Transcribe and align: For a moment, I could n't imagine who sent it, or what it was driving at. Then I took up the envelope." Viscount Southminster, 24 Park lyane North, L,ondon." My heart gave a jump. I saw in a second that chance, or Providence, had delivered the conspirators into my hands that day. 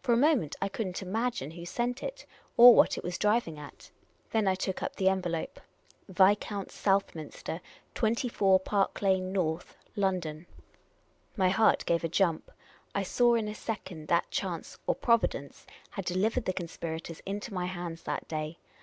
For 0.00 0.14
a 0.14 0.16
moment, 0.16 0.56
I 0.62 0.70
could 0.70 0.86
n't 0.86 1.02
imagine 1.02 1.50
who 1.50 1.66
sent 1.66 2.02
it, 2.02 2.24
or 2.56 2.74
what 2.74 2.96
it 2.96 3.04
was 3.04 3.18
driving 3.18 3.58
at. 3.58 3.90
Then 4.30 4.48
I 4.48 4.54
took 4.54 4.82
up 4.82 4.96
the 4.96 5.10
envelope." 5.10 5.60
Viscount 6.08 6.70
Southminster, 6.72 7.60
24 7.94 8.58
Park 8.60 9.00
lyane 9.02 9.32
North, 9.32 9.76
L,ondon." 9.94 10.46
My 11.36 11.50
heart 11.50 11.84
gave 11.84 12.04
a 12.04 12.08
jump. 12.08 12.50
I 12.94 13.02
saw 13.02 13.34
in 13.34 13.48
a 13.48 13.54
second 13.54 14.08
that 14.08 14.30
chance, 14.30 14.78
or 14.86 14.94
Providence, 14.94 15.66
had 15.90 16.06
delivered 16.06 16.46
the 16.46 16.54
conspirators 16.54 17.20
into 17.26 17.52
my 17.52 17.66
hands 17.66 18.04
that 18.04 18.26
day. 18.26 18.56